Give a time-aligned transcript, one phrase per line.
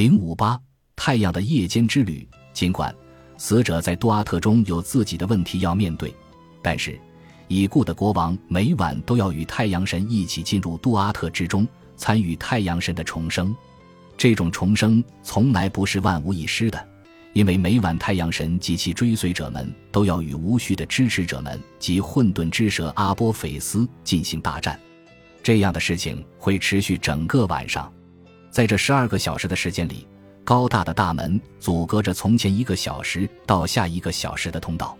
[0.00, 0.58] 零五八
[0.96, 2.26] 太阳的夜间之旅。
[2.54, 2.94] 尽管
[3.36, 6.10] 死者在杜阿特中有自己的问题要面对，
[6.62, 6.98] 但是
[7.48, 11.68] 已故的国王每晚都要与太阳神一起进入杜阿特之中，
[11.98, 13.54] 参与太阳神的重生。
[14.16, 16.88] 这种重生从来不是万无一失的，
[17.34, 24.80] 因为每晚太阳神及其追随者们都要与无序的支持者们及混沌之蛇阿波菲斯进行大战。
[25.42, 27.92] 这样的事情会持续整个晚上，
[28.50, 30.06] 在这十二个小时的时间里。
[30.42, 34.96] 高大的大门阻隔着从前一个小时到下一个小时的通道，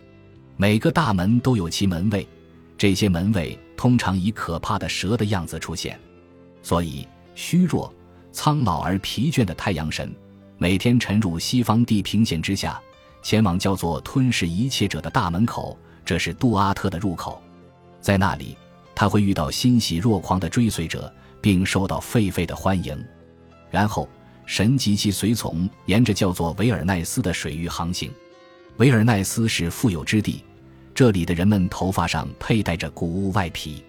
[0.57, 2.25] 每个大门都有其门卫，
[2.79, 5.99] 这些门卫通常以可怕的蛇的样子出现。
[6.63, 7.93] 所以，虚弱、
[8.31, 10.15] 苍老而疲倦的太阳神
[10.57, 12.81] 每天沉入西方地平线之下，
[13.23, 17.43] 前往叫做“吞噬一切者”的大门口，这是杜阿特的入口。
[18.01, 18.57] 在那里，
[18.95, 22.97] 他会遇到欣喜若狂的追随者，并受到沸沸的欢迎。
[23.71, 24.09] 然后。
[24.47, 28.11] 神及其随从沿着叫做维尔奈斯的水域航行。
[28.79, 30.43] 维尔奈斯是富有之地，
[30.93, 33.81] 这里的人们头发上佩戴着谷物外皮。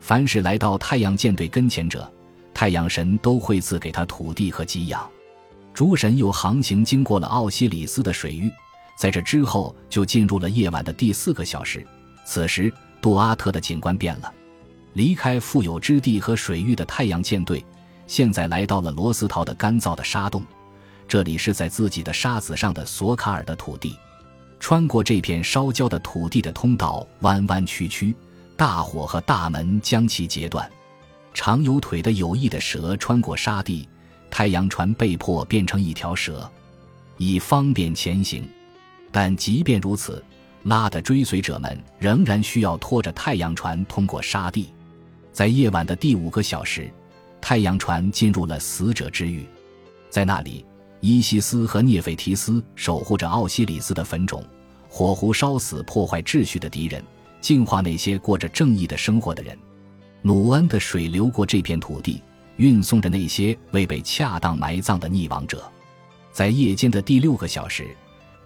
[0.00, 2.10] 凡是来到太阳舰队跟前者，
[2.54, 5.06] 太阳神都会赐给他土地和给养。
[5.74, 8.50] 诸神又航行经过了奥西里斯的水域，
[8.96, 11.86] 在这之后就进入了夜晚的第四个小时。
[12.24, 14.32] 此时，杜阿特的景观变了，
[14.94, 17.62] 离开富有之地和水域的太阳舰队。
[18.08, 20.42] 现在来到了罗斯陶的干燥的沙洞，
[21.06, 23.96] 这里是在自己的沙子上的索卡尔的土地。
[24.58, 28.16] 穿过这片烧焦的土地的通道弯弯曲曲，
[28.56, 30.68] 大火和大门将其截断。
[31.34, 33.86] 长有腿的有翼的蛇穿过沙地，
[34.30, 36.50] 太阳船被迫变成一条蛇，
[37.18, 38.48] 以方便前行。
[39.12, 40.24] 但即便如此，
[40.62, 44.72] 拉的追随者们仍然需要拖着太阳船通过沙地。
[45.30, 46.90] 在夜晚的第五个小时。
[47.40, 49.46] 太阳船进入了死者之域，
[50.10, 50.64] 在那里，
[51.00, 54.42] 伊西斯和涅斐提斯守护着奥西里斯的坟冢，
[54.88, 57.02] 火狐烧死破坏秩序的敌人，
[57.40, 59.56] 净化那些过着正义的生活的人。
[60.20, 62.20] 努恩的水流过这片土地，
[62.56, 65.62] 运送着那些未被恰当埋葬的溺亡者。
[66.32, 67.86] 在夜间的第六个小时，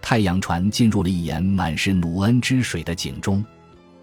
[0.01, 3.43] 太阳船进入了一眼满是努恩之水的井中，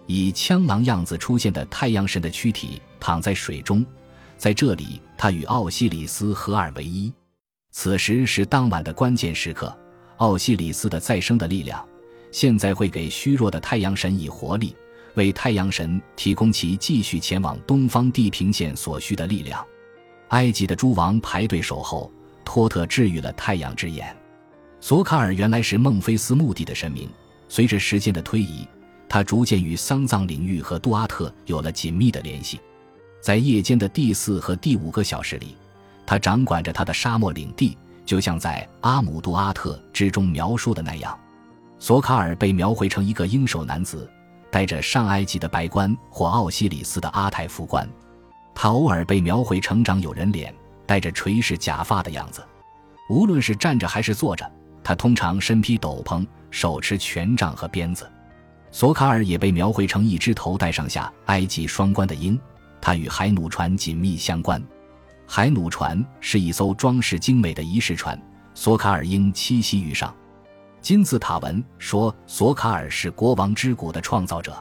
[0.06, 3.86] 以枪狼样子出现的太阳神的躯体躺在水中。
[4.40, 7.12] 在这里，他与奥西里斯合二为一。
[7.72, 9.76] 此时是当晚的关键时刻。
[10.16, 11.86] 奥西里斯的再生的力量，
[12.32, 14.74] 现在会给虚弱的太阳神以活力，
[15.12, 19.62] 为太阳神提供其继续前往东方地平线所需的力量。
[20.28, 22.10] 埃及的诸王排队守候，
[22.42, 24.16] 托特治愈了太阳之眼。
[24.80, 27.06] 索卡尔原来是孟菲斯墓地的神明，
[27.46, 28.66] 随着时间的推移，
[29.06, 32.58] 他逐渐与丧葬领域和杜阿特有了紧密的联系。
[33.20, 35.56] 在夜间的第四和第五个小时里，
[36.06, 37.76] 他掌管着他的沙漠领地，
[38.06, 41.18] 就像在《阿姆杜阿特》之中描述的那样。
[41.78, 44.10] 索卡尔被描绘成一个鹰首男子，
[44.50, 47.88] 戴着上埃及的白冠或奥西里斯的阿泰夫冠。
[48.54, 50.54] 他偶尔被描绘成长有人脸、
[50.86, 52.42] 戴着垂饰假发的样子。
[53.08, 54.50] 无论是站着还是坐着，
[54.82, 58.10] 他通常身披斗篷，手持权杖和鞭子。
[58.70, 62.38] 索卡尔也被描绘成一只头戴上下埃及双冠的鹰。
[62.80, 64.62] 它与海弩船紧密相关，
[65.26, 68.20] 海弩船是一艘装饰精美的仪式船。
[68.54, 70.14] 索卡尔应栖息于上。
[70.80, 74.56] 金字塔文说，索卡尔是国王之谷的创造者，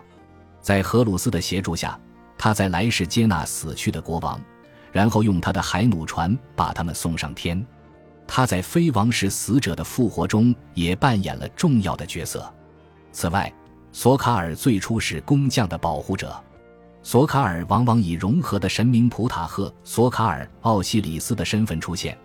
[0.62, 2.00] 在荷鲁斯的协助下，
[2.38, 4.40] 他在来世接纳死去的国王，
[4.92, 7.66] 然后用他的海弩船把他们送上天。
[8.28, 12.54] 他在非王时死者的复活中也扮演了重要的角色。
[13.12, 13.52] 此外，
[13.92, 16.40] 索卡尔最初是工匠的保护者。
[17.02, 22.18] 索卡尔往往以融合的神明普塔赫、索卡尔、奥西里斯的身份出现。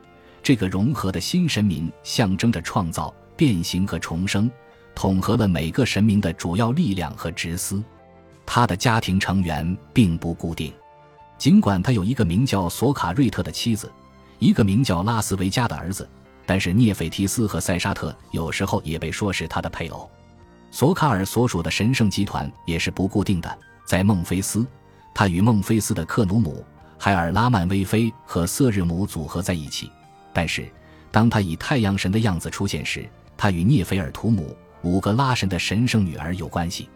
[0.42, 4.50] 这个融合的新神明象征着创造、变形和重生，
[4.94, 7.82] 统合了每个神明的主要力量和职司。
[8.44, 10.70] 他的家庭成员并不固定，
[11.38, 13.90] 尽管他有一个名叫索卡瑞特的妻子，
[14.38, 16.06] 一个名叫拉斯维加的儿子，
[16.44, 20.10] 但是涅斐提斯和塞沙特有时候也被说是他的配偶。
[20.70, 23.58] 索卡尔所属的神圣集团也是不固定的。
[23.84, 24.66] 在孟菲斯，
[25.14, 26.64] 他与孟菲斯的克努姆、
[26.98, 29.90] 海尔拉曼威菲和瑟日姆组合在一起。
[30.32, 30.66] 但是，
[31.10, 36.88] 当他以太阳神的样子出现时，他与涅菲尔图姆、五个拉神的神圣女儿有关系。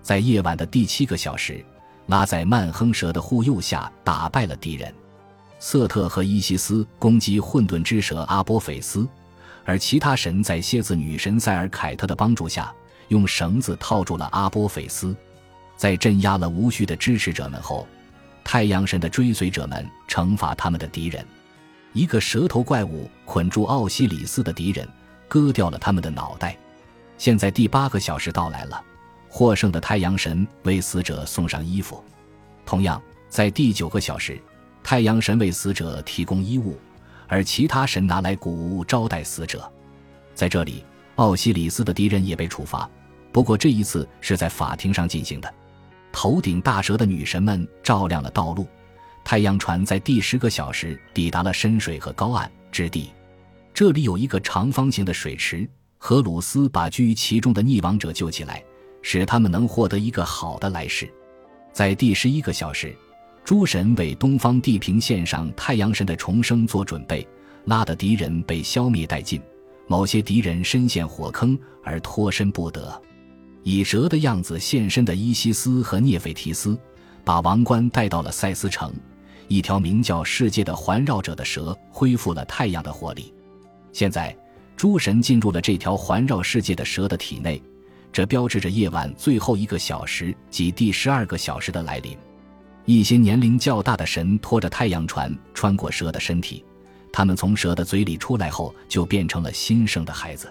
[0.00, 1.62] 在夜晚的第七个小时，
[2.06, 4.94] 拉在曼亨蛇的护佑下打败了敌人。
[5.58, 9.06] 瑟特和伊西斯攻击混沌之蛇阿波菲斯，
[9.64, 12.72] 而其他神在蝎子女神塞尔凯特的帮助下，
[13.08, 15.14] 用绳子套住了阿波菲斯。
[15.78, 17.86] 在镇压了无序的支持者们后，
[18.42, 21.24] 太阳神的追随者们惩罚他们的敌人。
[21.92, 24.86] 一个蛇头怪物捆住奥西里斯的敌人，
[25.28, 26.58] 割掉了他们的脑袋。
[27.16, 28.82] 现在第八个小时到来了，
[29.28, 32.02] 获胜的太阳神为死者送上衣服。
[32.66, 34.36] 同样，在第九个小时，
[34.82, 36.76] 太阳神为死者提供衣物，
[37.28, 39.70] 而其他神拿来谷物招待死者。
[40.34, 40.84] 在这里，
[41.14, 42.90] 奥西里斯的敌人也被处罚，
[43.30, 45.54] 不过这一次是在法庭上进行的。
[46.12, 48.66] 头顶大蛇的女神们照亮了道路。
[49.24, 53.10] 太阳船在第十个小时抵达了深水和高岸之地，
[53.74, 55.68] 这里有一个长方形的水池。
[55.98, 58.62] 荷鲁斯把居于其中的溺亡者救起来，
[59.02, 61.12] 使他们能获得一个好的来世。
[61.72, 62.96] 在第十一个小时，
[63.44, 67.26] 诸神为东方地平线上太阳神的重生做准备。
[67.64, 69.42] 拉的敌人被消灭殆尽，
[69.86, 73.02] 某些敌人深陷火坑而脱身不得。
[73.68, 76.74] 以蛇的样子现身的伊西斯和涅斐提斯，
[77.22, 78.90] 把王冠带到了塞斯城。
[79.46, 83.30] 一条名叫世界的环绕者的蛇恢复了太阳的活力。
[83.92, 84.34] 现在，
[84.74, 87.62] 诸神进入了这条环绕世界的蛇的体内，
[88.10, 92.16] 这标志着夜晚最后一个小时及第十二个小时的来临。
[92.86, 96.64] 一些年龄较大的神拖着太阳船穿过蛇的身体，
[97.12, 100.50] 他们从蛇的嘴里出来后就变成了新生的孩子。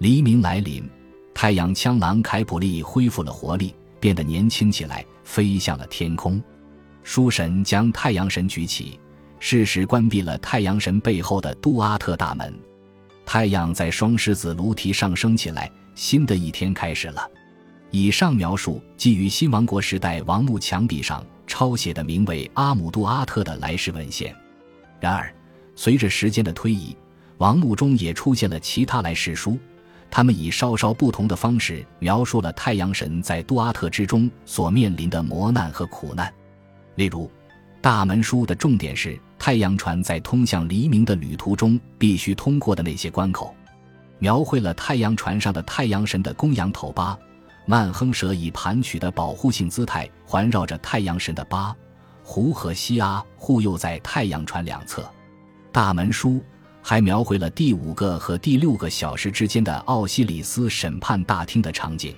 [0.00, 0.86] 黎明来临，
[1.34, 6.42] 太阳枪狼凯普利恢复了活力，变得年轻起来，飞向了天空。
[7.02, 8.98] 书神将太阳神举起，
[9.40, 12.54] 适时关闭了太阳神背后的杜阿特大门。
[13.24, 17.28] 太阳在双狮子炉体上升起来，新的一天开始了。
[17.90, 24.34] 以上描述基于新王国时代王墓墙壁上抄写的名为阿姆杜阿特的来世文献。
[25.00, 25.34] 然而，
[25.74, 26.96] 随着时间的推移，
[27.38, 29.58] 王墓中也出现了其他来世书，
[30.14, 36.30] 他们以稍稍不同的方式描述了太阳神在杜阿特之中所面临的磨难和苦难。
[36.96, 37.30] 例如，
[37.80, 43.54] 大门书的重点是太阳船在通向黎明的旅途中必须通过的那些关口，
[44.18, 47.18] 描绘了太阳船上的太阳神的公羊头八，
[47.64, 51.74] 曼亨蛇以盘曲的保护性姿态环绕着太阳神的八，
[52.22, 55.10] 胡和西阿护佑在太阳船两侧。
[55.72, 56.44] 大门书
[56.82, 62.14] 还描绘了第五个和第六个小时之间的奥西里斯审判大厅的场景，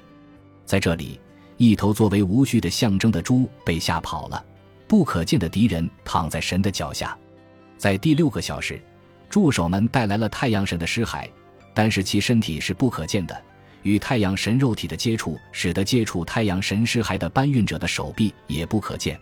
[0.65, 1.21] 在这里，
[1.59, 4.45] 一头作为无序的象征的猪被吓跑了。
[4.89, 7.17] 不可见的敌人躺在神的脚下，
[7.77, 8.81] 在第六个小时，
[9.29, 11.29] 助手们带来了太阳神的尸骸，
[11.75, 13.43] 但是其身体是不可见的。
[13.83, 19.19] 与太阳神肉体的接触，使得接触太阳神尸骸的搬运者的手臂也不可见。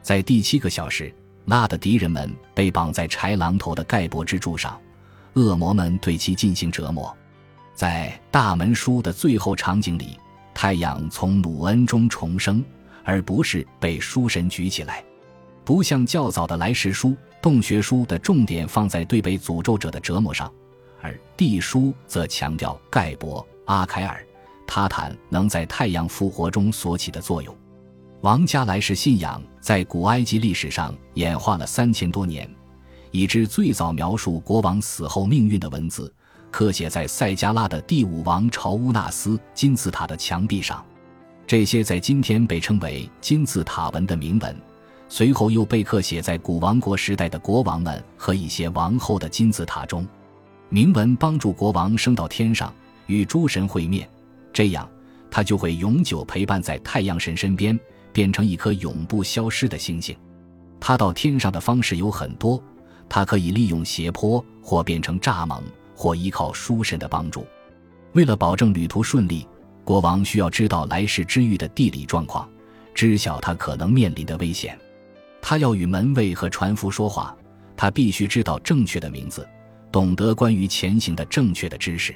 [0.00, 1.12] 在第七个小时，
[1.46, 4.78] 那的敌人们被绑在豺狼头的盖博之柱上，
[5.32, 7.16] 恶魔们对其进行折磨。
[7.74, 10.18] 在大门书的最后场景里，
[10.52, 12.62] 太阳从努恩中重生。
[13.08, 15.00] 而不是被书神举起来，
[15.64, 20.52] 不像较早的来世书、洞穴书的重点放在对被诅咒者的折磨上，
[21.00, 24.26] 而地书则强调盖博、阿凯尔、
[24.66, 27.56] 塔坦能在太阳复活中所起的作用。
[28.26, 32.50] 王家来世信仰在古埃及历史上演化了三千多年，
[33.12, 36.12] 以致最早描述国王死后命运的文字
[36.50, 40.84] 刻写在塞加拉的第五王朝乌纳斯金字塔的墙壁上。
[41.46, 44.56] 这些在今天被称为金字塔文的铭文，
[45.08, 50.04] 随后又被刻写在古王国时代的国王们和一些王后的金字塔中。
[50.68, 52.74] 铭文帮助国王升到天上
[53.06, 54.10] 与诸神会面，
[54.52, 54.88] 这样
[55.30, 57.78] 他就会永久陪伴在太阳神身边，
[58.16, 60.16] 变成一颗永不消失的星星。
[60.80, 62.62] 他到天上的方式有很多，
[63.10, 65.60] 他可以利用斜坡，或变成蚱蜢，
[65.94, 67.46] 或依靠书神的帮助。
[68.14, 69.46] 为了保证旅途顺利。
[69.84, 72.48] 国王需要知道来世之域的地理状况，
[72.92, 74.76] 知晓他可能面临的危险。
[75.40, 77.36] 他要与门卫和船夫说话，
[77.76, 79.48] 他必须知道正确的名字，
[79.92, 82.12] 懂得关于前行的正确的知识。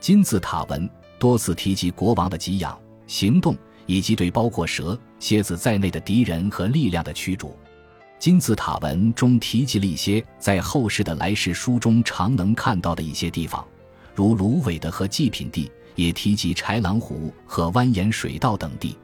[0.00, 2.76] 金字塔文多次提及国王的给养、
[3.06, 7.56] 行动以及对包括蛇、蝎子在内的敌人和力量的驱逐。
[8.18, 13.66] 金字塔文中提及了一些在后世的来世书中常能看到的一些地方，
[14.14, 15.70] 如芦苇的和祭品地。
[15.96, 18.98] 也提及豺狼湖和蜿蜒水道等地。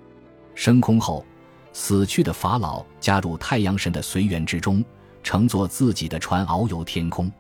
[0.55, 1.25] 升空后，
[1.73, 4.85] 死去的法老加入太阳神的随缘之中，
[5.23, 7.33] 乘坐自己的船遨游天空。